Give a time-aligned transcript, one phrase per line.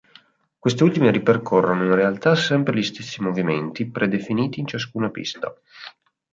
[0.57, 5.53] Queste ultime ripercorrono in realtà sempre gli stessi movimenti predefiniti in ciascuna pista.